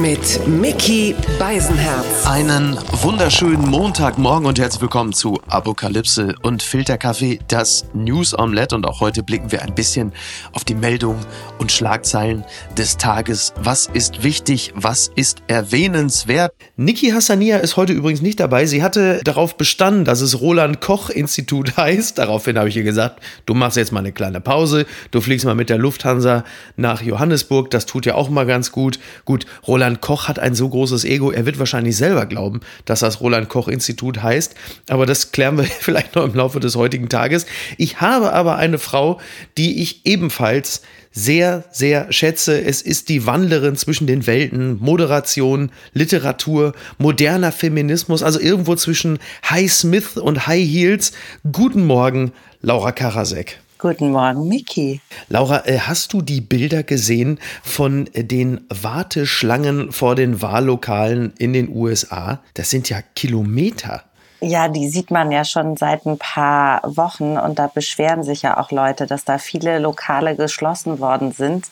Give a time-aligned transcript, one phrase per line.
[0.00, 2.24] mit Mickey Beisenherz.
[2.24, 8.76] Einen wunderschönen Montagmorgen und herzlich willkommen zu Apokalypse und Filterkaffee, das News Omelette.
[8.76, 10.12] Und auch heute blicken wir ein bisschen
[10.52, 11.24] auf die Meldungen
[11.58, 12.44] und Schlagzeilen
[12.76, 13.52] des Tages.
[13.56, 14.72] Was ist wichtig?
[14.76, 16.52] Was ist erwähnenswert?
[16.76, 18.66] Niki Hassania ist heute übrigens nicht dabei.
[18.66, 22.18] Sie hatte darauf bestanden, dass es Roland Koch Institut heißt.
[22.18, 24.86] Daraufhin habe ich ihr gesagt, du machst jetzt mal eine kleine Pause.
[25.10, 26.44] Du fliegst mal mit der Lufthansa
[26.76, 27.70] nach Johannesburg.
[27.70, 29.00] Das tut ja auch mal ganz gut.
[29.24, 33.00] Gut, Roland Roland Koch hat ein so großes Ego, er wird wahrscheinlich selber glauben, dass
[33.00, 34.54] das Roland Koch Institut heißt.
[34.90, 37.46] Aber das klären wir vielleicht noch im Laufe des heutigen Tages.
[37.78, 39.18] Ich habe aber eine Frau,
[39.56, 42.62] die ich ebenfalls sehr, sehr schätze.
[42.62, 49.72] Es ist die Wandlerin zwischen den Welten, Moderation, Literatur, moderner Feminismus, also irgendwo zwischen High
[49.72, 51.12] Smith und High Heels.
[51.50, 53.58] Guten Morgen, Laura Karasek.
[53.80, 55.00] Guten Morgen, Miki.
[55.28, 61.52] Laura, äh, hast du die Bilder gesehen von äh, den Warteschlangen vor den Wahllokalen in
[61.52, 62.40] den USA?
[62.54, 64.02] Das sind ja Kilometer.
[64.40, 68.58] Ja, die sieht man ja schon seit ein paar Wochen und da beschweren sich ja
[68.58, 71.66] auch Leute, dass da viele Lokale geschlossen worden sind,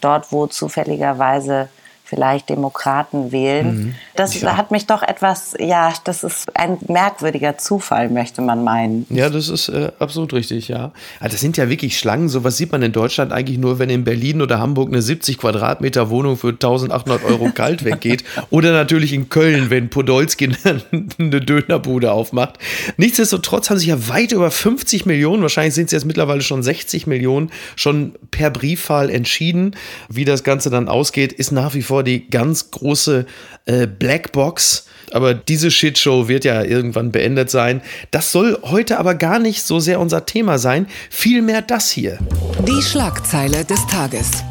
[0.00, 1.68] dort wo zufälligerweise
[2.12, 3.74] vielleicht Demokraten wählen.
[3.74, 3.94] Mhm.
[4.14, 4.58] Das ja.
[4.58, 9.06] hat mich doch etwas, ja, das ist ein merkwürdiger Zufall, möchte man meinen.
[9.08, 10.92] Ja, das ist äh, absolut richtig, ja.
[11.20, 12.28] Also das sind ja wirklich Schlangen.
[12.28, 16.10] Sowas sieht man in Deutschland eigentlich nur, wenn in Berlin oder Hamburg eine 70 Quadratmeter
[16.10, 18.24] Wohnung für 1800 Euro kalt weggeht.
[18.50, 20.50] Oder natürlich in Köln, wenn Podolski
[21.18, 22.58] eine Dönerbude aufmacht.
[22.98, 27.06] Nichtsdestotrotz haben sich ja weit über 50 Millionen, wahrscheinlich sind es jetzt mittlerweile schon 60
[27.06, 29.76] Millionen, schon per Briefwahl entschieden.
[30.10, 33.26] Wie das Ganze dann ausgeht, ist nach wie vor die ganz große
[33.66, 34.86] äh, Blackbox.
[35.12, 37.82] Aber diese Shitshow wird ja irgendwann beendet sein.
[38.10, 40.86] Das soll heute aber gar nicht so sehr unser Thema sein.
[41.10, 42.18] Vielmehr das hier.
[42.66, 44.42] Die Schlagzeile des Tages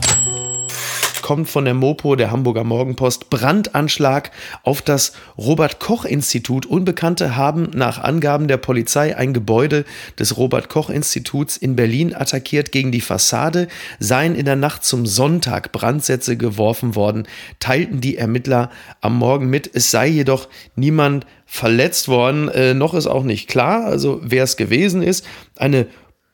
[1.21, 4.31] kommt von der Mopo, der Hamburger Morgenpost, Brandanschlag
[4.63, 6.65] auf das Robert Koch Institut.
[6.65, 9.85] Unbekannte haben nach Angaben der Polizei ein Gebäude
[10.19, 12.71] des Robert Koch Instituts in Berlin attackiert.
[12.71, 13.67] Gegen die Fassade
[13.99, 17.27] seien in der Nacht zum Sonntag Brandsätze geworfen worden,
[17.59, 18.69] teilten die Ermittler
[19.01, 19.69] am Morgen mit.
[19.73, 22.47] Es sei jedoch niemand verletzt worden.
[22.47, 25.25] Äh, noch ist auch nicht klar, also wer es gewesen ist.
[25.57, 25.87] Eine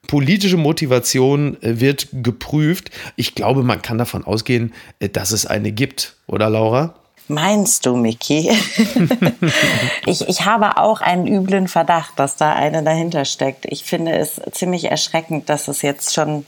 [0.08, 2.92] politische Motivation äh, wird geprüft.
[3.16, 6.96] Ich glaube, man kann davon ausgehen, äh, dass es eine gibt, oder Laura?
[7.30, 8.50] Meinst du, Miki?
[10.06, 13.66] ich, ich habe auch einen üblen Verdacht, dass da eine dahinter steckt.
[13.66, 16.46] Ich finde es ziemlich erschreckend, dass es jetzt schon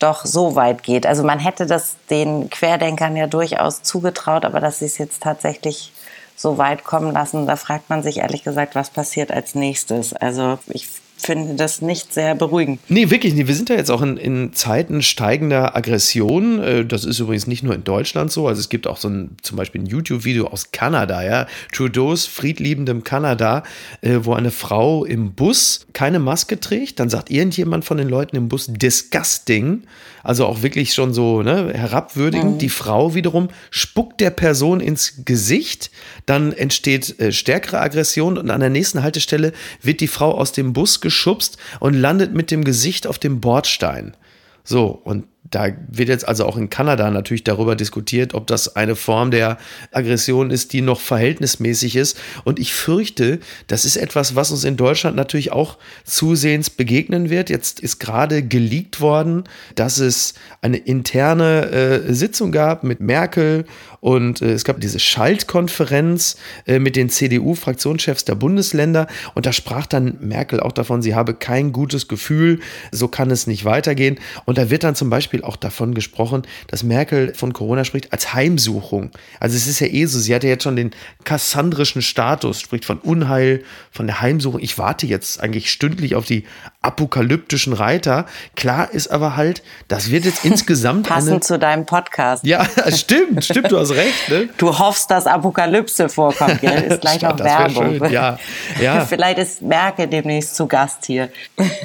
[0.00, 1.06] doch so weit geht.
[1.06, 5.92] Also man hätte das den Querdenkern ja durchaus zugetraut, aber dass sie es jetzt tatsächlich
[6.36, 10.12] so weit kommen lassen, da fragt man sich ehrlich gesagt, was passiert als nächstes.
[10.12, 12.80] Also ich finde das nicht sehr beruhigend.
[12.88, 13.46] Nee, wirklich nicht.
[13.46, 16.62] Wir sind ja jetzt auch in, in Zeiten steigender Aggression.
[16.62, 18.48] Äh, das ist übrigens nicht nur in Deutschland so.
[18.48, 21.46] Also es gibt auch so ein, zum Beispiel ein YouTube-Video aus Kanada, ja.
[21.72, 23.62] Trudeaus friedliebendem Kanada,
[24.00, 27.00] äh, wo eine Frau im Bus keine Maske trägt.
[27.00, 29.82] Dann sagt irgendjemand von den Leuten im Bus disgusting.
[30.22, 32.54] Also auch wirklich schon so ne, herabwürdigend.
[32.54, 32.58] Mhm.
[32.58, 35.90] Die Frau wiederum spuckt der Person ins Gesicht.
[36.26, 39.52] Dann entsteht äh, stärkere Aggression und an der nächsten Haltestelle
[39.82, 44.14] wird die Frau aus dem Bus geschubst und landet mit dem Gesicht auf dem Bordstein.
[44.62, 48.96] So, und da wird jetzt also auch in Kanada natürlich darüber diskutiert, ob das eine
[48.96, 49.58] Form der
[49.92, 52.18] Aggression ist, die noch verhältnismäßig ist.
[52.44, 57.50] Und ich fürchte, das ist etwas, was uns in Deutschland natürlich auch zusehends begegnen wird.
[57.50, 59.44] Jetzt ist gerade geleakt worden,
[59.74, 63.64] dass es eine interne äh, Sitzung gab mit Merkel
[64.00, 66.36] und äh, es gab diese Schaltkonferenz
[66.66, 69.08] äh, mit den CDU-Fraktionschefs der Bundesländer.
[69.34, 72.60] Und da sprach dann Merkel auch davon, sie habe kein gutes Gefühl,
[72.92, 74.18] so kann es nicht weitergehen.
[74.44, 78.34] Und da wird dann zum Beispiel auch davon gesprochen, dass Merkel von Corona spricht als
[78.34, 79.10] Heimsuchung.
[79.40, 80.90] Also es ist ja eh so, sie hat ja jetzt schon den
[81.24, 84.60] kassandrischen Status, spricht von Unheil, von der Heimsuchung.
[84.60, 86.44] Ich warte jetzt eigentlich stündlich auf die
[86.82, 88.26] apokalyptischen Reiter.
[88.56, 91.08] Klar ist aber halt, das wird jetzt insgesamt.
[91.08, 92.44] Passend eine, zu deinem Podcast.
[92.44, 94.28] Ja, stimmt, stimmt, du hast recht.
[94.28, 94.48] Ne?
[94.58, 96.84] Du hoffst, dass Apokalypse vorkommt, gell?
[96.84, 97.98] Ist gleich auch Werbung.
[97.98, 98.12] Schön.
[98.12, 98.38] Ja,
[98.80, 99.04] ja.
[99.04, 101.30] Vielleicht ist Merkel demnächst zu Gast hier.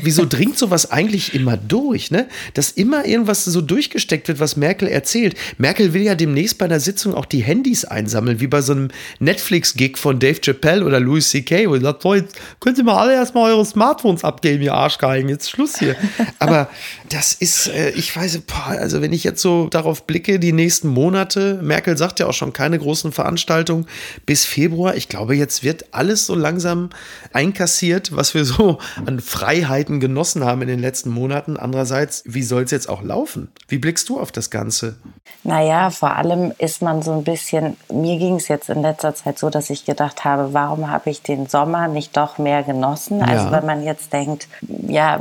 [0.02, 2.28] Wieso dringt sowas eigentlich immer durch, ne?
[2.54, 5.36] Dass immer irgendwas so durchgesteckt wird, was Merkel erzählt.
[5.58, 8.90] Merkel will ja demnächst bei einer Sitzung auch die Handys einsammeln, wie bei so einem
[9.20, 13.14] Netflix-Gig von Dave Chappelle oder Louis C.K., wo sagt, so, jetzt könnt ihr mal alle
[13.14, 15.96] erstmal eure Smartphones abgeben, ihr Arschgeigen, jetzt Schluss hier.
[16.40, 16.70] Aber
[17.10, 20.88] das ist, äh, ich weiß, boah, also wenn ich jetzt so darauf blicke, die nächsten
[20.88, 23.86] Monate, Merkel sagt ja auch schon keine großen Veranstaltungen
[24.26, 26.90] bis Februar, ich glaube, jetzt wird alles so langsam
[27.34, 31.58] einkassiert, was wir so an Freiheiten genossen haben in den letzten Monaten.
[31.58, 33.33] Andererseits, wie soll es jetzt auch laufen?
[33.68, 34.98] Wie blickst du auf das Ganze?
[35.44, 39.38] Naja, vor allem ist man so ein bisschen, mir ging es jetzt in letzter Zeit
[39.38, 43.22] so, dass ich gedacht habe, warum habe ich den Sommer nicht doch mehr genossen?
[43.22, 43.52] Also ja.
[43.52, 44.48] wenn man jetzt denkt,
[44.88, 45.20] ja,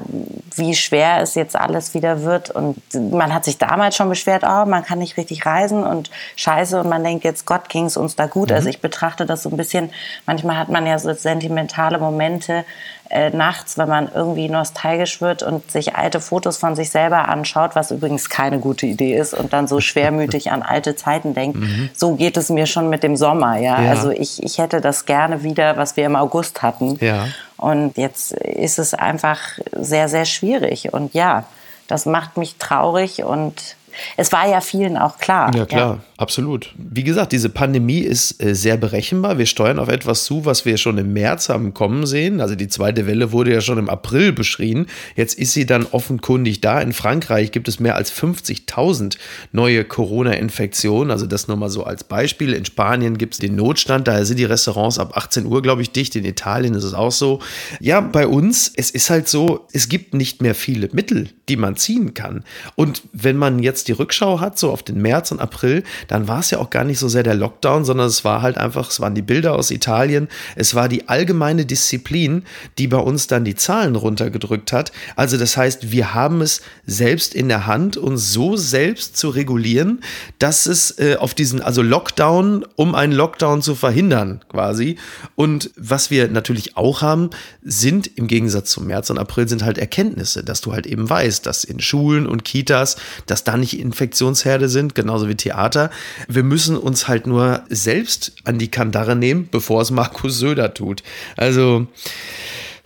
[0.55, 4.65] wie schwer es jetzt alles wieder wird und man hat sich damals schon beschwert, oh,
[4.67, 8.17] man kann nicht richtig reisen und scheiße und man denkt jetzt, Gott ging es uns
[8.17, 8.53] da gut.
[8.53, 8.63] Also mhm.
[8.63, 9.91] Also ich betrachte das so ein bisschen,
[10.25, 12.65] manchmal hat man ja so sentimentale Momente,
[13.13, 17.75] äh, nachts, wenn man irgendwie nostalgisch wird und sich alte Fotos von sich selber anschaut,
[17.75, 21.59] was übrigens keine gute Idee ist und dann so schwermütig an alte Zeiten denkt.
[21.59, 21.91] Mhm.
[21.95, 23.59] So geht es mir schon mit dem Sommer.
[23.59, 23.83] Ja?
[23.83, 23.91] ja?
[23.91, 26.97] Also ich, ich hätte das gerne wieder, was wir im August hatten.
[27.01, 27.29] Ja.
[27.59, 29.39] Und jetzt ist es einfach
[29.73, 30.93] sehr, sehr schwierig.
[30.95, 31.45] Und ja,
[31.89, 33.77] das macht mich traurig und
[34.17, 35.55] es war ja vielen auch klar.
[35.55, 35.99] Ja, klar, ja.
[36.17, 36.75] absolut.
[36.77, 39.39] Wie gesagt, diese Pandemie ist äh, sehr berechenbar.
[39.39, 42.41] Wir steuern auf etwas zu, was wir schon im März haben kommen sehen.
[42.41, 44.87] Also die zweite Welle wurde ja schon im April beschrien.
[45.17, 46.81] Jetzt ist sie dann offenkundig da.
[46.81, 49.17] In Frankreich gibt es mehr als 50.000
[49.53, 51.11] neue Corona-Infektionen.
[51.11, 52.53] Also das nur mal so als Beispiel.
[52.53, 54.09] In Spanien gibt es den Notstand.
[54.09, 56.17] Daher sind die Restaurants ab 18 Uhr, glaube ich, dicht.
[56.17, 57.41] In Italien ist es auch so.
[57.81, 61.77] Ja, bei uns, es ist halt so, es gibt nicht mehr viele Mittel, die man
[61.77, 62.45] ziehen kann.
[62.77, 66.29] Und wenn man jetzt jetzt die Rückschau hat, so auf den März und April, dann
[66.29, 68.91] war es ja auch gar nicht so sehr der Lockdown, sondern es war halt einfach,
[68.91, 72.45] es waren die Bilder aus Italien, es war die allgemeine Disziplin,
[72.79, 74.93] die bei uns dann die Zahlen runtergedrückt hat.
[75.17, 80.01] Also das heißt, wir haben es selbst in der Hand, uns so selbst zu regulieren,
[80.39, 84.97] dass es äh, auf diesen, also Lockdown, um einen Lockdown zu verhindern quasi.
[85.35, 87.31] Und was wir natürlich auch haben,
[87.63, 91.45] sind im Gegensatz zum März und April sind halt Erkenntnisse, dass du halt eben weißt,
[91.47, 92.97] dass in Schulen und Kitas,
[93.27, 95.91] dass da nicht nicht Infektionsherde sind, genauso wie Theater.
[96.29, 101.03] Wir müssen uns halt nur selbst an die Kandare nehmen, bevor es Markus Söder tut.
[101.37, 101.87] Also,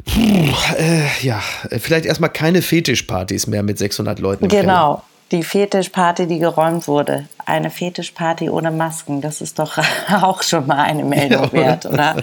[0.05, 1.43] Puh, äh, ja,
[1.81, 4.47] vielleicht erstmal keine Fetischpartys mehr mit 600 Leuten.
[4.47, 9.78] Genau, die Fetischparty, die geräumt wurde eine Fetischparty ohne Masken, das ist doch
[10.23, 12.17] auch schon mal eine Meldung wert, oder?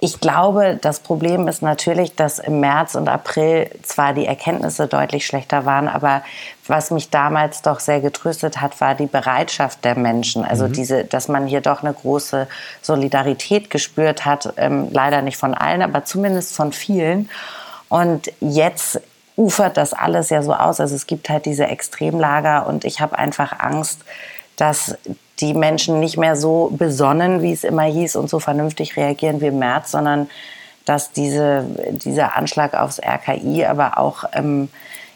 [0.00, 5.24] Ich glaube, das Problem ist natürlich, dass im März und April zwar die Erkenntnisse deutlich
[5.24, 6.22] schlechter waren, aber
[6.66, 10.44] was mich damals doch sehr getröstet hat, war die Bereitschaft der Menschen.
[10.44, 10.72] Also mhm.
[10.74, 12.46] diese, dass man hier doch eine große
[12.82, 14.52] Solidarität gespürt hat.
[14.58, 17.30] Ähm, leider nicht von allen, aber zumindest von vielen.
[17.88, 19.00] Und jetzt
[19.36, 20.80] ufert das alles ja so aus.
[20.80, 24.00] Also es gibt halt diese Extremlager und ich habe einfach Angst,
[24.56, 24.96] dass
[25.40, 29.48] die Menschen nicht mehr so besonnen, wie es immer hieß, und so vernünftig reagieren wie
[29.48, 30.28] im März, sondern
[30.86, 34.68] dass diese, dieser Anschlag aufs RKI, aber auch ähm,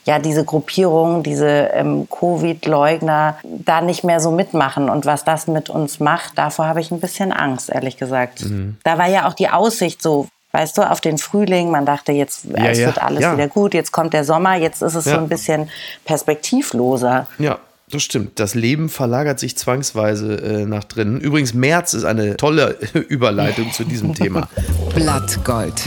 [0.04, 4.90] ja, diese Gruppierung, diese ähm, Covid-Leugner da nicht mehr so mitmachen.
[4.90, 8.44] Und was das mit uns macht, davor habe ich ein bisschen Angst, ehrlich gesagt.
[8.44, 8.78] Mhm.
[8.82, 11.70] Da war ja auch die Aussicht so, weißt du, auf den Frühling.
[11.70, 13.34] Man dachte, jetzt ja, es ja, wird alles ja.
[13.34, 15.68] wieder gut, jetzt kommt der Sommer, jetzt ist es so ein bisschen
[16.04, 17.26] perspektivloser.
[17.38, 17.58] Ja.
[17.92, 18.38] Das stimmt.
[18.38, 21.20] Das Leben verlagert sich zwangsweise äh, nach drinnen.
[21.20, 22.76] Übrigens, März ist eine tolle
[23.08, 24.48] Überleitung zu diesem Thema.
[24.94, 25.82] Blattgold.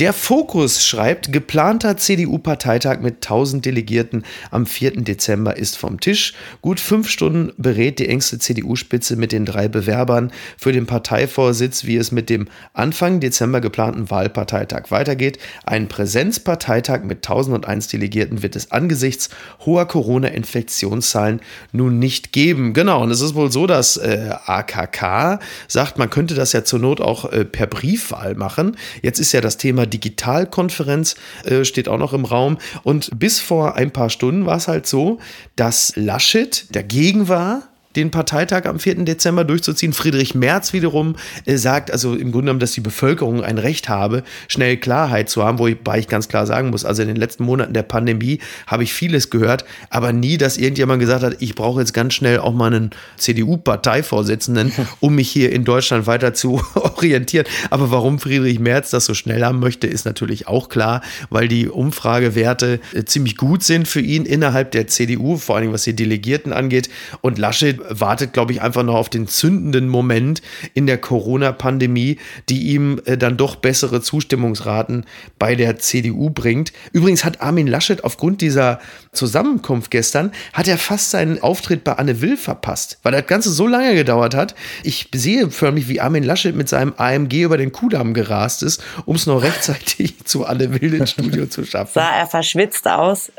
[0.00, 4.92] Der Fokus schreibt, geplanter CDU-Parteitag mit 1000 Delegierten am 4.
[5.02, 6.32] Dezember ist vom Tisch.
[6.62, 11.98] Gut fünf Stunden berät die engste CDU-Spitze mit den drei Bewerbern für den Parteivorsitz, wie
[11.98, 15.38] es mit dem Anfang Dezember geplanten Wahlparteitag weitergeht.
[15.66, 19.28] Ein Präsenzparteitag mit 1001 Delegierten wird es angesichts
[19.66, 21.42] hoher Corona-Infektionszahlen
[21.72, 22.72] nun nicht geben.
[22.72, 26.78] Genau, und es ist wohl so, dass äh, AKK sagt, man könnte das ja zur
[26.78, 28.78] Not auch äh, per Briefwahl machen.
[29.02, 32.58] Jetzt ist ja das Thema Digitalkonferenz äh, steht auch noch im Raum.
[32.82, 35.18] Und bis vor ein paar Stunden war es halt so,
[35.56, 39.04] dass Laschet dagegen war, den Parteitag am 4.
[39.04, 39.92] Dezember durchzuziehen.
[39.92, 44.22] Friedrich Merz wiederum äh, sagt also im Grunde genommen, dass die Bevölkerung ein Recht habe,
[44.48, 47.72] schnell Klarheit zu haben, wobei ich ganz klar sagen muss, also in den letzten Monaten
[47.72, 51.92] der Pandemie habe ich vieles gehört, aber nie, dass irgendjemand gesagt hat, ich brauche jetzt
[51.92, 57.46] ganz schnell auch mal einen CDU-Parteivorsitzenden, um mich hier in Deutschland weiter zu orientieren.
[57.70, 61.68] Aber warum Friedrich Merz das so schnell haben möchte, ist natürlich auch klar, weil die
[61.68, 66.52] Umfragewerte äh, ziemlich gut sind für ihn innerhalb der CDU, vor allem was die Delegierten
[66.52, 66.88] angeht.
[67.20, 70.42] Und Laschet wartet, glaube ich, einfach noch auf den zündenden Moment
[70.74, 72.18] in der Corona-Pandemie,
[72.48, 75.04] die ihm äh, dann doch bessere Zustimmungsraten
[75.38, 76.72] bei der CDU bringt.
[76.92, 78.80] Übrigens hat Armin Laschet aufgrund dieser
[79.12, 83.66] Zusammenkunft gestern, hat er fast seinen Auftritt bei Anne Will verpasst, weil das Ganze so
[83.66, 84.54] lange gedauert hat.
[84.84, 89.16] Ich sehe förmlich, wie Armin Laschet mit seinem AMG über den Kudamm gerast ist, um
[89.16, 91.92] es noch rechtzeitig zu Anne Will ins Studio zu schaffen.
[91.94, 93.32] Sah er verschwitzt aus?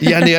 [0.00, 0.36] ja, nee,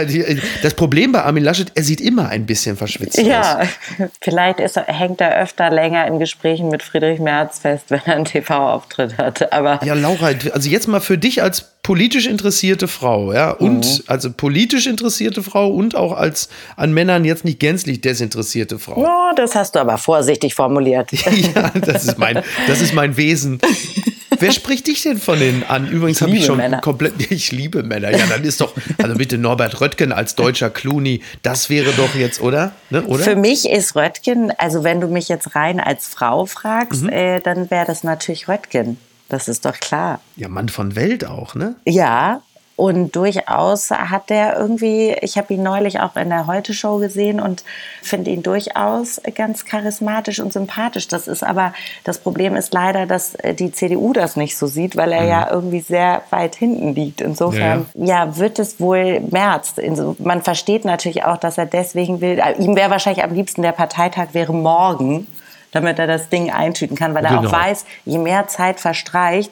[0.64, 3.47] das Problem bei Armin Laschet, er sieht immer ein bisschen verschwitzt ja, aus.
[3.48, 8.16] Ja, vielleicht ist, hängt er öfter länger in Gesprächen mit Friedrich Merz fest, wenn er
[8.16, 9.52] einen TV-Auftritt hat.
[9.54, 14.04] Aber ja, Laura, also jetzt mal für dich als politisch interessierte Frau, ja, und mhm.
[14.08, 19.02] also politisch interessierte Frau und auch als an Männern jetzt nicht gänzlich desinteressierte Frau.
[19.02, 21.10] Ja, das hast du aber vorsichtig formuliert.
[21.56, 23.60] ja, das ist mein, das ist mein Wesen.
[24.40, 25.88] Wer spricht dich denn von denen an?
[25.88, 26.82] Übrigens habe ich schon Männer.
[26.82, 27.14] komplett.
[27.30, 28.12] Ich liebe Männer.
[28.12, 32.42] Ja, dann ist doch, also bitte Norbert Röttgen als deutscher Clooney, das wäre doch jetzt,
[32.42, 32.72] oder?
[32.90, 33.24] Ne, oder?
[33.24, 37.10] Für mich ist Röttgen, also wenn du mich jetzt rein als Frau fragst, mhm.
[37.10, 38.98] äh, dann wäre das natürlich Röttgen.
[39.30, 40.22] Das ist doch klar.
[40.38, 41.76] Ja, Mann von Welt auch, ne?
[41.86, 42.42] Ja,
[42.78, 47.64] und durchaus hat der irgendwie, ich habe ihn neulich auch in der Heute-Show gesehen und
[48.04, 51.08] finde ihn durchaus ganz charismatisch und sympathisch.
[51.08, 55.12] Das ist aber, das Problem ist leider, dass die CDU das nicht so sieht, weil
[55.12, 55.28] er mhm.
[55.28, 57.20] ja irgendwie sehr weit hinten liegt.
[57.20, 59.74] Insofern, ja, ja wird es wohl März.
[60.20, 63.72] Man versteht natürlich auch, dass er deswegen will, äh, ihm wäre wahrscheinlich am liebsten der
[63.72, 65.26] Parteitag wäre morgen
[65.72, 67.44] damit er das Ding eintüten kann, weil genau.
[67.44, 69.52] er auch weiß, je mehr Zeit verstreicht,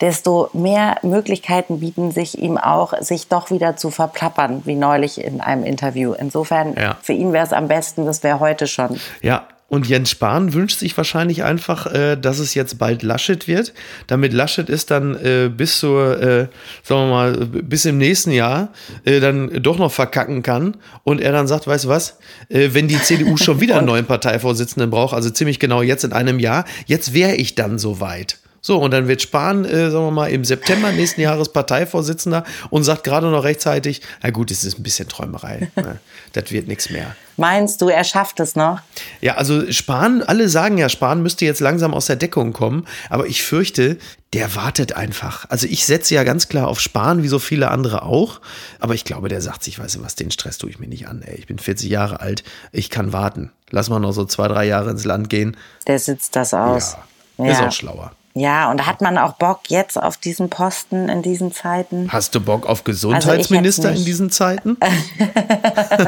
[0.00, 5.40] desto mehr Möglichkeiten bieten sich ihm auch, sich doch wieder zu verplappern, wie neulich in
[5.40, 6.12] einem Interview.
[6.12, 6.96] Insofern, ja.
[7.02, 8.98] für ihn wäre es am besten, das wäre heute schon.
[9.20, 13.72] Ja, und Jens Spahn wünscht sich wahrscheinlich einfach, äh, dass es jetzt bald Laschet wird,
[14.08, 16.48] damit Laschet ist dann äh, bis zur, äh,
[16.82, 18.70] sagen wir mal, bis im nächsten Jahr
[19.04, 22.88] äh, dann doch noch verkacken kann und er dann sagt, weißt du was, äh, wenn
[22.88, 26.64] die CDU schon wieder einen neuen Parteivorsitzenden braucht, also ziemlich genau jetzt in einem Jahr,
[26.86, 28.38] jetzt wäre ich dann soweit.
[28.62, 32.84] So, und dann wird Spahn, äh, sagen wir mal, im September nächsten Jahres Parteivorsitzender und
[32.84, 35.70] sagt gerade noch rechtzeitig, na gut, es ist ein bisschen Träumerei.
[35.80, 35.98] Ne?
[36.34, 37.16] das wird nichts mehr.
[37.38, 38.80] Meinst du, er schafft es noch?
[39.22, 43.26] Ja, also Spahn, alle sagen ja, Spahn müsste jetzt langsam aus der Deckung kommen, aber
[43.26, 43.96] ich fürchte,
[44.34, 45.46] der wartet einfach.
[45.48, 48.42] Also ich setze ja ganz klar auf Spahn, wie so viele andere auch,
[48.78, 51.08] aber ich glaube, der sagt sich, weißt du was, den Stress tue ich mir nicht
[51.08, 51.22] an.
[51.22, 51.36] Ey.
[51.36, 53.52] Ich bin 40 Jahre alt, ich kann warten.
[53.70, 55.56] Lass mal noch so zwei, drei Jahre ins Land gehen.
[55.86, 56.96] Der sitzt das aus.
[57.38, 57.52] Ja, ja.
[57.52, 58.12] ist auch schlauer.
[58.40, 62.10] Ja, und hat man auch Bock jetzt auf diesen Posten in diesen Zeiten?
[62.10, 64.78] Hast du Bock auf Gesundheitsminister also in diesen Zeiten?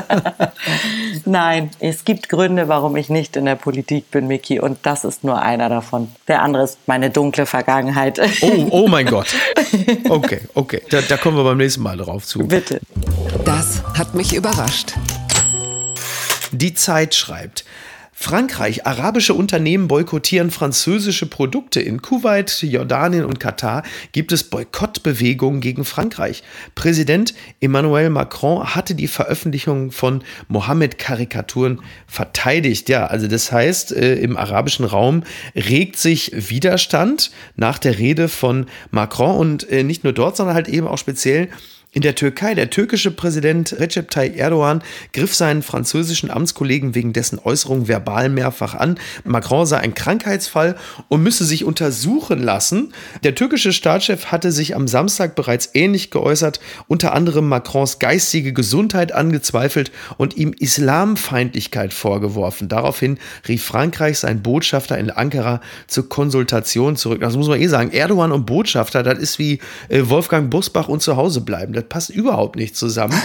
[1.26, 5.24] Nein, es gibt Gründe, warum ich nicht in der Politik bin, Miki, und das ist
[5.24, 6.10] nur einer davon.
[6.26, 8.18] Der andere ist meine dunkle Vergangenheit.
[8.40, 9.26] Oh, oh mein Gott.
[10.08, 10.82] Okay, okay.
[10.90, 12.40] Da, da kommen wir beim nächsten Mal drauf zu.
[12.40, 12.80] Bitte.
[13.44, 14.94] Das hat mich überrascht.
[16.50, 17.64] Die Zeit schreibt.
[18.22, 21.80] Frankreich, arabische Unternehmen boykottieren französische Produkte.
[21.80, 26.44] In Kuwait, Jordanien und Katar gibt es Boykottbewegungen gegen Frankreich.
[26.76, 32.88] Präsident Emmanuel Macron hatte die Veröffentlichung von Mohammed-Karikaturen verteidigt.
[32.88, 35.24] Ja, also das heißt, äh, im arabischen Raum
[35.56, 40.68] regt sich Widerstand nach der Rede von Macron und äh, nicht nur dort, sondern halt
[40.68, 41.48] eben auch speziell
[41.94, 44.82] in der Türkei, der türkische Präsident Recep Tayyip Erdogan
[45.12, 48.98] griff seinen französischen Amtskollegen wegen dessen Äußerung verbal mehrfach an.
[49.24, 50.76] Macron sei ein Krankheitsfall
[51.08, 52.94] und müsse sich untersuchen lassen.
[53.24, 59.12] Der türkische Staatschef hatte sich am Samstag bereits ähnlich geäußert, unter anderem Macrons geistige Gesundheit
[59.12, 62.68] angezweifelt und ihm Islamfeindlichkeit vorgeworfen.
[62.68, 67.20] Daraufhin rief Frankreich seinen Botschafter in Ankara zur Konsultation zurück.
[67.20, 67.90] Das muss man eh sagen.
[67.90, 69.58] Erdogan und Botschafter, das ist wie
[69.90, 73.20] äh, Wolfgang Busbach und zu Hause bleiben passt überhaupt nicht zusammen.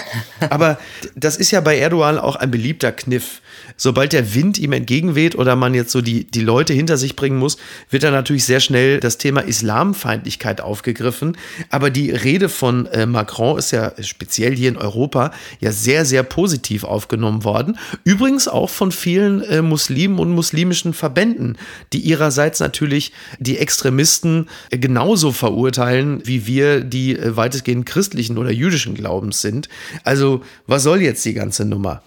[0.50, 0.78] Aber
[1.16, 3.42] das ist ja bei Erdogan auch ein beliebter Kniff.
[3.76, 7.38] Sobald der Wind ihm entgegenweht oder man jetzt so die, die Leute hinter sich bringen
[7.38, 7.58] muss,
[7.90, 11.38] wird da natürlich sehr schnell das Thema Islamfeindlichkeit aufgegriffen.
[11.70, 16.24] Aber die Rede von äh, Macron ist ja speziell hier in Europa ja sehr, sehr
[16.24, 17.78] positiv aufgenommen worden.
[18.04, 21.58] Übrigens auch von vielen äh, Muslimen und muslimischen Verbänden,
[21.94, 28.47] die ihrerseits natürlich die Extremisten äh, genauso verurteilen, wie wir die äh, weitestgehend christlichen oder
[28.48, 29.70] oder jüdischen Glaubens sind.
[30.04, 32.02] Also was soll jetzt die ganze Nummer?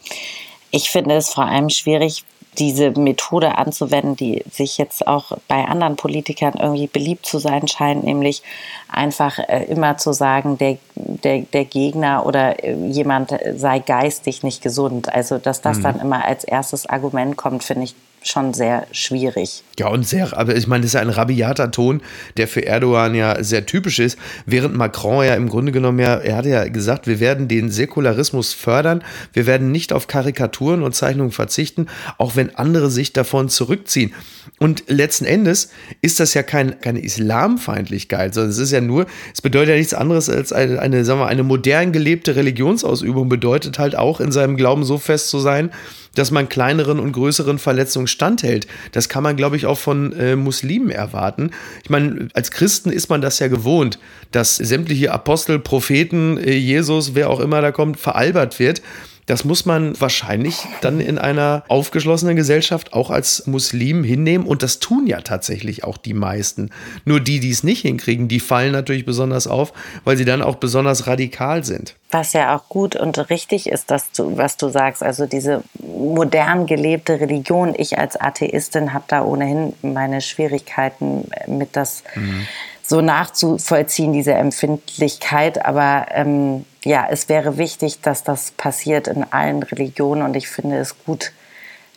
[0.71, 2.25] Ich finde es vor allem schwierig,
[2.59, 8.03] diese Methode anzuwenden, die sich jetzt auch bei anderen Politikern irgendwie beliebt zu sein scheint,
[8.03, 8.43] nämlich
[8.89, 14.63] einfach äh, immer zu sagen, der, der, der Gegner oder äh, jemand sei geistig nicht
[14.63, 15.13] gesund.
[15.13, 15.83] Also, dass das mhm.
[15.83, 19.63] dann immer als erstes Argument kommt, finde ich schon sehr schwierig.
[19.79, 22.03] Ja, und sehr, aber ich meine, das ist ja ein rabiater Ton,
[22.37, 26.37] der für Erdogan ja sehr typisch ist, während Macron ja im Grunde genommen ja, er
[26.37, 31.33] hatte ja gesagt, wir werden den Säkularismus fördern, wir werden nicht auf Karikaturen und Zeichnungen
[31.33, 31.87] verzichten,
[32.19, 34.13] auch wenn andere sich davon zurückziehen.
[34.59, 35.71] Und letzten Endes
[36.03, 39.95] ist das ja kein, keine Islamfeindlichkeit, sondern es ist ja nur, es bedeutet ja nichts
[39.95, 44.57] anderes als eine, eine, sagen wir, eine modern gelebte Religionsausübung bedeutet halt auch in seinem
[44.57, 45.71] Glauben so fest zu sein,
[46.15, 48.67] dass man kleineren und größeren Verletzungen standhält.
[48.93, 51.51] Das kann man, glaube ich, auch von äh, Muslimen erwarten.
[51.83, 53.99] Ich meine, als Christen ist man das ja gewohnt,
[54.33, 58.83] dass sämtliche Apostel, Propheten, äh, Jesus, wer auch immer da kommt, veralbert wird.
[59.31, 64.45] Das muss man wahrscheinlich dann in einer aufgeschlossenen Gesellschaft auch als Muslim hinnehmen.
[64.45, 66.71] Und das tun ja tatsächlich auch die meisten.
[67.05, 69.73] Nur die, die es nicht hinkriegen, die fallen natürlich besonders auf,
[70.03, 71.95] weil sie dann auch besonders radikal sind.
[72.11, 76.67] Was ja auch gut und richtig ist, dass du, was du sagst, also diese modern
[76.67, 77.77] gelebte Religion.
[77.79, 82.49] Ich als Atheistin habe da ohnehin meine Schwierigkeiten mit das mhm.
[82.83, 85.65] so nachzuvollziehen, diese Empfindlichkeit.
[85.65, 90.79] Aber ähm, ja, es wäre wichtig, dass das passiert in allen Religionen und ich finde
[90.79, 91.33] es gut,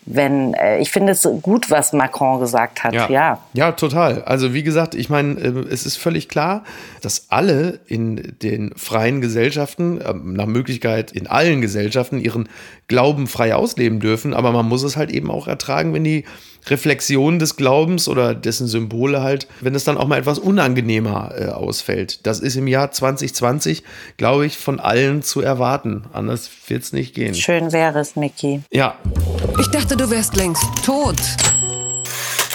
[0.05, 2.93] wenn äh, ich finde es gut, was Macron gesagt hat.
[2.93, 3.39] Ja, ja.
[3.53, 4.23] ja total.
[4.23, 6.63] Also wie gesagt, ich meine, äh, es ist völlig klar,
[7.01, 12.49] dass alle in den freien Gesellschaften, äh, nach Möglichkeit in allen Gesellschaften, ihren
[12.87, 14.33] Glauben frei ausleben dürfen.
[14.33, 16.25] Aber man muss es halt eben auch ertragen, wenn die
[16.67, 21.45] Reflexion des Glaubens oder dessen Symbole halt, wenn es dann auch mal etwas unangenehmer äh,
[21.47, 22.25] ausfällt.
[22.25, 23.83] Das ist im Jahr 2020,
[24.17, 26.03] glaube ich, von allen zu erwarten.
[26.13, 27.35] Anders wird es nicht gehen.
[27.35, 28.61] Schön wäre es, Mickey.
[28.71, 28.95] Ja.
[29.59, 31.17] Ich dachte, du wärst längst tot.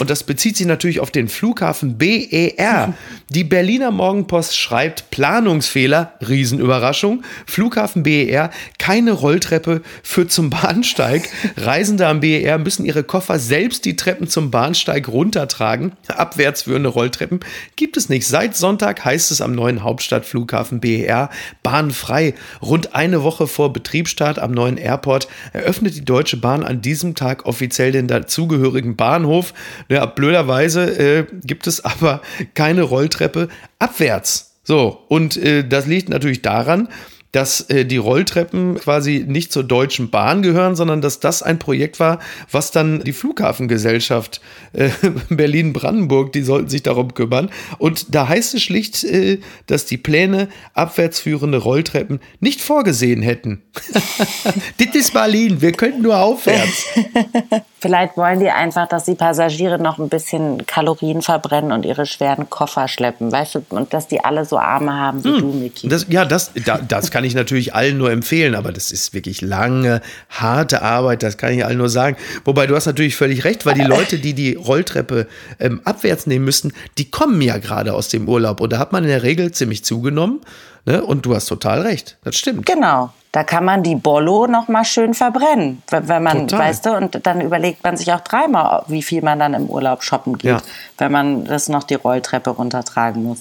[0.00, 2.94] Und das bezieht sich natürlich auf den Flughafen BER.
[3.30, 7.24] Die Berliner Morgenpost schreibt Planungsfehler, Riesenüberraschung.
[7.44, 11.28] Flughafen BER, keine Rolltreppe führt zum Bahnsteig.
[11.58, 15.92] Reisende am BER müssen ihre Koffer selbst die Treppen zum Bahnsteig runtertragen.
[16.06, 17.40] Abwärts führende Rolltreppen
[17.76, 18.26] gibt es nicht.
[18.26, 21.28] Seit Sonntag heißt es am neuen Hauptstadtflughafen BER
[21.62, 22.32] bahnfrei.
[22.62, 27.44] Rund eine Woche vor Betriebsstart am neuen Airport eröffnet die Deutsche Bahn an diesem Tag
[27.44, 29.52] offiziell den dazugehörigen Bahnhof.
[29.90, 32.22] Ja, blöderweise äh, gibt es aber
[32.54, 32.84] keine
[33.18, 33.48] Rolltreppe
[33.78, 34.60] abwärts.
[34.64, 36.88] So, und äh, das liegt natürlich daran,
[37.32, 42.00] dass äh, die Rolltreppen quasi nicht zur Deutschen Bahn gehören, sondern dass das ein Projekt
[42.00, 42.18] war,
[42.50, 44.40] was dann die Flughafengesellschaft
[44.72, 44.90] äh,
[45.28, 47.50] Berlin-Brandenburg, die sollten sich darum kümmern.
[47.78, 53.62] Und da heißt es schlicht, äh, dass die Pläne abwärts führende Rolltreppen nicht vorgesehen hätten.
[54.78, 56.86] das ist Berlin, wir könnten nur aufwärts.
[57.80, 62.50] Vielleicht wollen die einfach, dass die Passagiere noch ein bisschen Kalorien verbrennen und ihre schweren
[62.50, 65.40] Koffer schleppen, weißt du, und dass die alle so Arme haben wie hm.
[65.40, 65.88] du, Miki.
[65.88, 69.40] Das, ja, das, da, das kann ich natürlich allen nur empfehlen, aber das ist wirklich
[69.40, 70.00] lange,
[70.30, 72.16] harte Arbeit, das kann ich allen nur sagen.
[72.44, 75.26] Wobei du hast natürlich völlig recht, weil die Leute, die die Rolltreppe
[75.58, 79.04] ähm, abwärts nehmen müssten, die kommen ja gerade aus dem Urlaub und da hat man
[79.04, 80.40] in der Regel ziemlich zugenommen.
[80.84, 81.04] Ne?
[81.04, 82.64] Und du hast total recht, das stimmt.
[82.64, 83.12] Genau.
[83.32, 86.66] Da kann man die Bollo noch mal schön verbrennen, wenn man, Total.
[86.66, 90.02] weißt du, und dann überlegt man sich auch dreimal, wie viel man dann im Urlaub
[90.02, 90.62] shoppen geht, ja.
[90.96, 93.40] wenn man das noch die Rolltreppe runtertragen muss.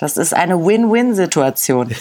[0.00, 1.94] Das ist eine Win-Win-Situation.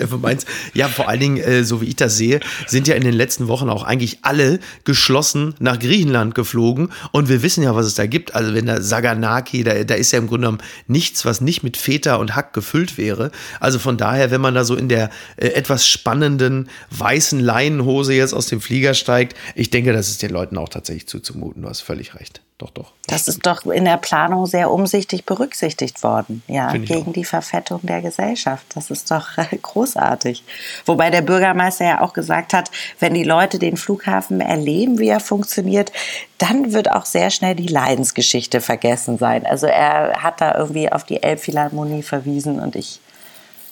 [0.74, 3.48] ja, vor allen Dingen, äh, so wie ich das sehe, sind ja in den letzten
[3.48, 6.92] Wochen auch eigentlich alle geschlossen nach Griechenland geflogen.
[7.10, 8.34] Und wir wissen ja, was es da gibt.
[8.34, 11.78] Also wenn da Saganaki, da, da ist ja im Grunde genommen nichts, was nicht mit
[11.78, 13.30] Feta und Hack gefüllt wäre.
[13.60, 18.34] Also von daher, wenn man da so in der äh, etwas spannenden weißen Leinenhose jetzt
[18.34, 21.62] aus dem Flieger steigt, ich denke, das ist den Leuten auch tatsächlich zuzumuten.
[21.62, 22.92] Du hast völlig recht doch, doch.
[23.08, 27.12] Das ist doch in der Planung sehr umsichtig berücksichtigt worden, ja, gegen auch.
[27.12, 28.64] die Verfettung der Gesellschaft.
[28.74, 29.30] Das ist doch
[29.62, 30.44] großartig.
[30.86, 32.70] Wobei der Bürgermeister ja auch gesagt hat,
[33.00, 35.92] wenn die Leute den Flughafen erleben, wie er funktioniert,
[36.38, 39.44] dann wird auch sehr schnell die Leidensgeschichte vergessen sein.
[39.44, 43.00] Also er hat da irgendwie auf die Elbphilharmonie verwiesen und ich,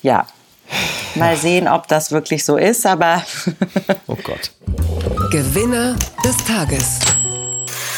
[0.03, 0.27] ja,
[1.15, 3.23] mal sehen, ob das wirklich so ist, aber.
[4.09, 4.51] oh Gott.
[5.31, 6.99] Gewinner des Tages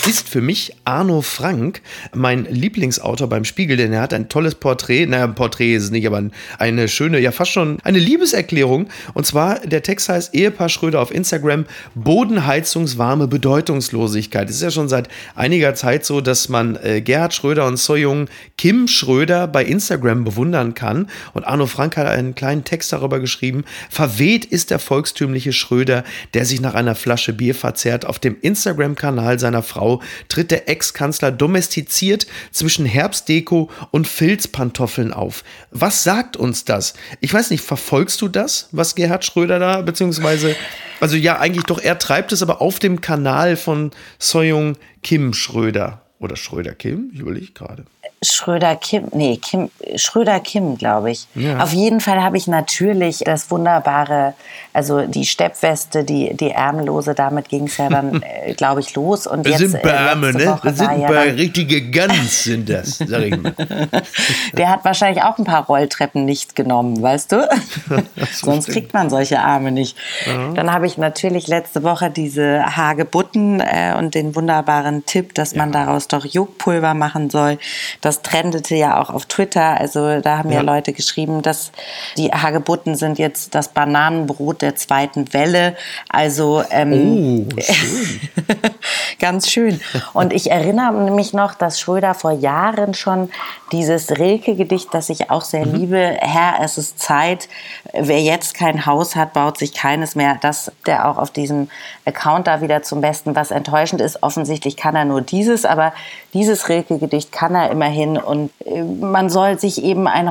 [0.07, 1.81] ist für mich Arno Frank,
[2.13, 5.91] mein Lieblingsautor beim Spiegel, denn er hat ein tolles Porträt, naja, ein Porträt ist es
[5.91, 6.23] nicht, aber
[6.59, 8.89] eine schöne, ja fast schon eine Liebeserklärung.
[9.15, 14.51] Und zwar, der Text heißt Ehepaar Schröder auf Instagram, Bodenheizungswarme Bedeutungslosigkeit.
[14.51, 18.27] Es ist ja schon seit einiger Zeit so, dass man äh, Gerhard Schröder und Soyung
[18.59, 21.09] Kim Schröder bei Instagram bewundern kann.
[21.33, 26.03] Und Arno Frank hat einen kleinen Text darüber geschrieben, verweht ist der volkstümliche Schröder,
[26.35, 29.92] der sich nach einer Flasche Bier verzehrt auf dem Instagram-Kanal seiner Frau
[30.29, 35.45] Tritt der Ex-Kanzler domestiziert zwischen Herbstdeko und Filzpantoffeln auf.
[35.71, 36.95] Was sagt uns das?
[37.21, 40.57] Ich weiß nicht, verfolgst du das, was Gerhard Schröder da, beziehungsweise,
[41.01, 46.03] also ja, eigentlich doch, er treibt es aber auf dem Kanal von Soyung Kim Schröder.
[46.19, 47.85] Oder Schröder Kim, ich überlege gerade.
[48.25, 51.27] Schröder Kim, nee, Kim, Schröder Kim, glaube ich.
[51.35, 51.59] Ja.
[51.59, 54.35] Auf jeden Fall habe ich natürlich das wunderbare,
[54.73, 59.27] also die Steppweste, die, die ärmellose, damit ging es ja dann, äh, glaube ich, los.
[59.27, 60.59] Und das jetzt, sind Bärme, äh, ne?
[60.63, 63.55] Das sind ein paar ja richtige Gans, sind das, sag ich mal.
[64.53, 67.49] Der hat wahrscheinlich auch ein paar Rolltreppen nicht genommen, weißt du?
[68.33, 69.97] Sonst kriegt man solche Arme nicht.
[70.27, 70.53] Ja.
[70.53, 75.73] Dann habe ich natürlich letzte Woche diese Hagebutten äh, und den wunderbaren Tipp, dass man
[75.73, 77.59] daraus doch Juckpulver machen soll.
[78.01, 79.81] Das das trendete ja auch auf Twitter.
[79.81, 81.73] Also da haben ja, ja Leute geschrieben, dass
[82.19, 85.75] die Hagebutten sind jetzt das Bananenbrot der zweiten Welle.
[86.11, 88.21] Also ähm, oh, schön.
[89.19, 89.81] ganz schön.
[90.13, 93.31] Und ich erinnere mich noch, dass Schröder vor Jahren schon
[93.73, 95.75] dieses Rilke-Gedicht, das ich auch sehr mhm.
[95.75, 97.49] liebe, Herr, es ist Zeit,
[97.95, 101.71] wer jetzt kein Haus hat, baut sich keines mehr, dass der auch auf diesem
[102.05, 104.23] Account da wieder zum Besten, was enttäuschend ist.
[104.23, 105.95] Offensichtlich kann er nur dieses, aber
[106.35, 108.17] dieses Rilke-Gedicht kann er immerhin hin.
[108.17, 110.31] Und äh, man soll sich eben ein,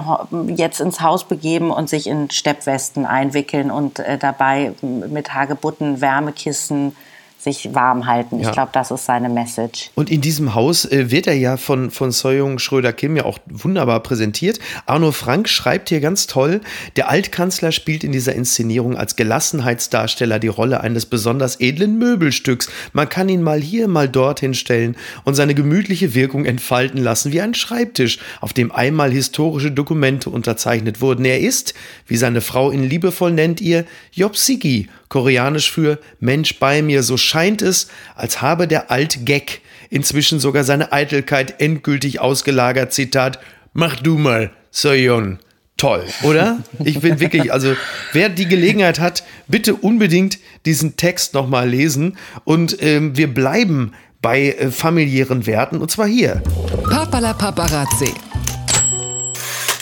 [0.55, 6.95] jetzt ins Haus begeben und sich in Steppwesten einwickeln und äh, dabei mit Hagebutten, Wärmekissen,
[7.43, 8.39] sich warm halten.
[8.39, 8.47] Ja.
[8.47, 9.89] Ich glaube, das ist seine Message.
[9.95, 14.01] Und in diesem Haus äh, wird er ja von, von Soyung Schröder-Kim ja auch wunderbar
[14.01, 14.59] präsentiert.
[14.85, 16.61] Arno Frank schreibt hier ganz toll,
[16.97, 22.69] der Altkanzler spielt in dieser Inszenierung als Gelassenheitsdarsteller die Rolle eines besonders edlen Möbelstücks.
[22.93, 27.41] Man kann ihn mal hier, mal dorthin stellen und seine gemütliche Wirkung entfalten lassen wie
[27.41, 31.25] ein Schreibtisch, auf dem einmal historische Dokumente unterzeichnet wurden.
[31.25, 31.73] Er ist,
[32.05, 37.61] wie seine Frau ihn liebevoll nennt, ihr Jobsigi koreanisch für Mensch bei mir, so scheint
[37.61, 42.93] es, als habe der Alt-Gag inzwischen sogar seine Eitelkeit endgültig ausgelagert.
[42.93, 43.39] Zitat,
[43.73, 45.39] mach du mal, Soyeon.
[45.75, 46.59] Toll, oder?
[46.85, 47.75] Ich bin wirklich, also
[48.13, 52.17] wer die Gelegenheit hat, bitte unbedingt diesen Text nochmal lesen.
[52.45, 56.41] Und ähm, wir bleiben bei äh, familiären Werten und zwar hier.
[56.89, 58.13] Papala Paparazzi.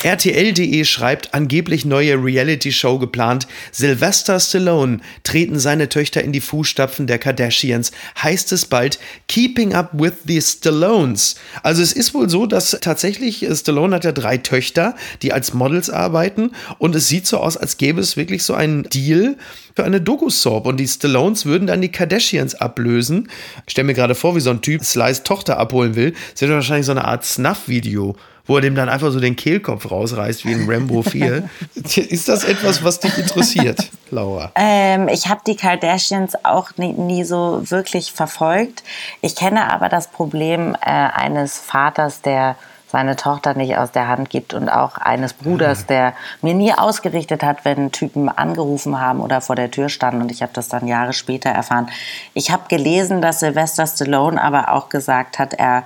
[0.04, 3.48] RTL.de schreibt, angeblich neue Reality-Show geplant.
[3.72, 7.92] Sylvester Stallone treten seine Töchter in die Fußstapfen der Kardashians.
[8.22, 11.36] Heißt es bald Keeping Up with the Stallones.
[11.64, 15.54] Also es ist wohl so, dass tatsächlich äh, Stallone hat ja drei Töchter, die als
[15.54, 19.36] Models arbeiten und es sieht so aus, als gäbe es wirklich so einen Deal
[19.76, 23.30] für eine Doku-Soap und die Stallones würden dann die Kardashians ablösen.
[23.66, 26.14] Ich stelle mir gerade vor, wie so ein Typ Slice Tochter abholen will.
[26.32, 28.16] Das wird wahrscheinlich so eine Art Snuff-Video
[28.50, 31.48] wo er dem dann einfach so den Kehlkopf rausreißt wie in Rambo 4.
[31.76, 34.52] Ist das etwas, was dich interessiert, Laura?
[34.56, 38.84] Ähm, ich habe die Kardashians auch nie, nie, so wirklich verfolgt.
[39.22, 42.56] Ich kenne aber das Problem äh, eines Vaters, der
[42.92, 47.44] seine Tochter nicht aus der Hand gibt und auch eines Bruders, der mir nie ausgerichtet
[47.44, 50.88] hat, wenn Typen angerufen haben oder vor der Tür standen und ich habe das dann
[50.88, 51.90] Jahre später erfahren.
[52.34, 55.84] Ich habe gelesen, dass Sylvester Stallone aber auch gesagt hat, er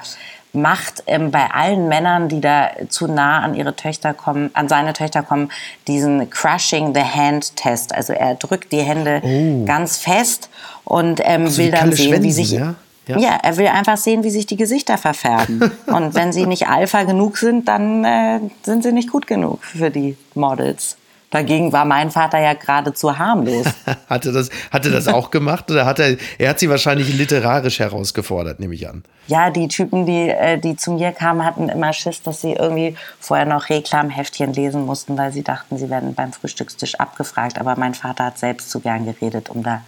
[0.54, 4.94] macht ähm, bei allen Männern, die da zu nah an ihre Töchter kommen, an seine
[4.94, 5.52] Töchter kommen,
[5.88, 7.94] diesen Crushing the Hand Test.
[7.94, 9.66] Also er drückt die Hände oh.
[9.66, 10.50] ganz fest
[10.86, 12.76] und ähm, also will dann sehen, Schwänzen, wie sich ja?
[13.08, 13.18] Ja.
[13.18, 13.40] ja?
[13.42, 15.72] er will einfach sehen, wie sich die Gesichter verfärben.
[15.88, 19.90] und wenn sie nicht alpha genug sind, dann äh, sind sie nicht gut genug für
[19.90, 20.98] die Models.
[21.34, 23.66] Dagegen war mein Vater ja geradezu harmlos.
[24.08, 28.60] hatte, das, hatte das auch gemacht oder hat er, er hat sie wahrscheinlich literarisch herausgefordert,
[28.60, 29.04] nehme ich an.
[29.26, 32.96] Ja, die Typen, die, äh, die zu mir kamen, hatten immer Schiss, dass sie irgendwie
[33.20, 37.60] vorher noch Reklamheftchen lesen mussten, weil sie dachten, sie werden beim Frühstückstisch abgefragt.
[37.60, 39.82] Aber mein Vater hat selbst zu gern geredet, um da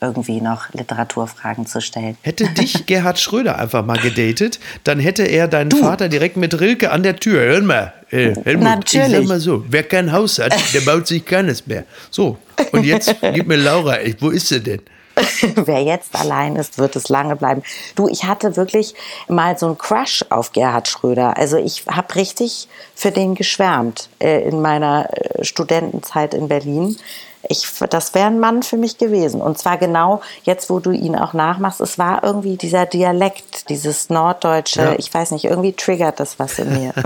[0.00, 2.16] irgendwie noch Literaturfragen zu stellen.
[2.22, 5.78] Hätte dich Gerhard Schröder einfach mal gedatet, dann hätte er deinen du.
[5.78, 7.40] Vater direkt mit Rilke an der Tür.
[7.40, 9.06] Hör mal, äh, Helmut, Natürlich.
[9.08, 11.84] ich sag mal so, wer kein Haus hat, der baut sich keines mehr.
[12.10, 12.38] So,
[12.72, 14.80] und jetzt gib mir Laura, wo ist sie denn?
[15.54, 17.62] Wer jetzt allein ist, wird es lange bleiben.
[17.94, 18.94] Du, ich hatte wirklich
[19.28, 21.36] mal so einen Crush auf Gerhard Schröder.
[21.36, 26.96] Also ich habe richtig für den geschwärmt äh, in meiner äh, Studentenzeit in Berlin.
[27.48, 29.40] Ich, das wäre ein Mann für mich gewesen.
[29.40, 34.10] Und zwar genau jetzt, wo du ihn auch nachmachst, es war irgendwie dieser Dialekt, dieses
[34.10, 34.94] Norddeutsche, ja.
[34.98, 36.92] ich weiß nicht, irgendwie triggert das was in mir.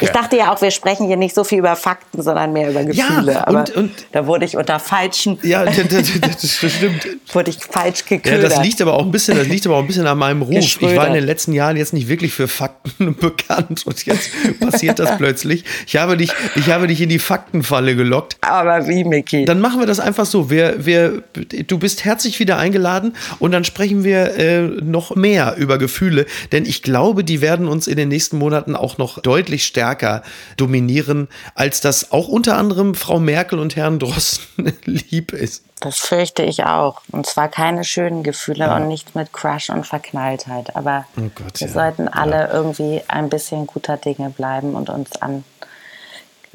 [0.00, 2.84] Ich dachte ja auch, wir sprechen hier nicht so viel über Fakten, sondern mehr über
[2.84, 3.32] Gefühle.
[3.32, 5.38] Ja, aber und, und da wurde ich unter falschen.
[5.42, 5.76] Ja, das,
[6.20, 7.06] das, stimmt.
[7.32, 8.42] wurde ich falsch geködert.
[8.42, 10.42] Ja, das liegt aber auch ein bisschen, das liegt aber auch ein bisschen an meinem
[10.42, 10.54] Ruf.
[10.54, 10.92] Geschrödert.
[10.92, 14.30] Ich war in den letzten Jahren jetzt nicht wirklich für Fakten bekannt und jetzt
[14.60, 15.64] passiert das plötzlich.
[15.86, 18.36] Ich habe dich, ich habe dich in die Faktenfalle gelockt.
[18.40, 19.04] Aber wie,
[19.38, 19.44] Micky?
[19.46, 20.50] Dann machen wir das einfach so.
[20.50, 21.22] Wir, wir,
[21.66, 26.64] du bist herzlich wieder eingeladen und dann sprechen wir äh, noch mehr über Gefühle, denn
[26.66, 30.22] ich glaube, die werden uns in den nächsten Monaten auch noch deutlich stärker
[30.56, 35.64] dominieren, als das auch unter anderem Frau Merkel und Herrn Drosten lieb ist.
[35.80, 37.02] Das fürchte ich auch.
[37.12, 38.76] Und zwar keine schönen Gefühle Ja.
[38.76, 40.74] und nicht mit Crush und Verknalltheit.
[40.74, 41.72] Aber Oh Gott, wir ja.
[41.72, 45.44] sollten alle irgendwie ein bisschen guter Dinge bleiben und uns an,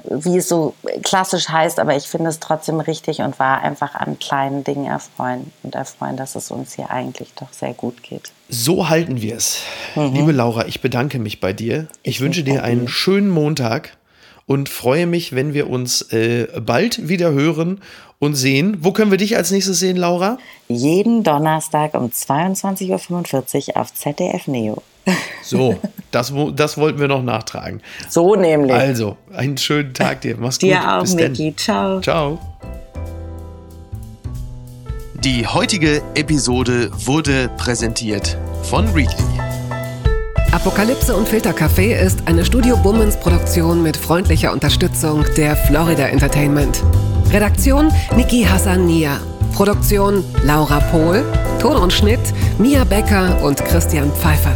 [0.10, 4.20] wie es so klassisch heißt, aber ich finde es trotzdem richtig und wahr, einfach an
[4.20, 8.32] kleinen Dingen erfreuen und erfreuen, dass es uns hier eigentlich doch sehr gut geht.
[8.50, 9.62] So halten wir es.
[9.96, 11.88] Liebe Laura, ich bedanke mich bei dir.
[12.04, 13.98] Ich, wünsche mich dir einen schönen Montag
[14.46, 17.82] und freue mich, wenn wir uns äh, bald wieder hören
[18.20, 18.78] und sehen.
[18.82, 20.38] Wo können wir dich als nächstes sehen, Laura?
[20.68, 24.82] Jeden Donnerstag um 22.45 Uhr auf ZDF Neo.
[25.44, 25.80] So,
[26.12, 27.82] das, das wollten wir noch nachtragen.
[28.10, 28.74] So nämlich.
[28.74, 30.38] Also, einen schönen Tag dir.
[30.38, 30.70] Mach's gut.
[30.70, 31.58] Dir auch, Bis denn.
[31.58, 32.00] Ciao.
[32.02, 32.39] Ciao.
[35.24, 39.24] Die heutige Episode wurde präsentiert von Readly.
[40.52, 46.84] Apokalypse und Filtercafé ist eine Studio Bummens Produktion mit freundlicher Unterstützung der Florida Entertainment.
[47.32, 49.20] Redaktion Niki Hassania.
[49.54, 51.24] Produktion Laura Pohl.
[51.60, 52.20] Ton und Schnitt
[52.60, 54.56] Mia Becker und Christian Pfeiffer.